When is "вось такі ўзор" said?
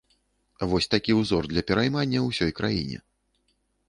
0.69-1.43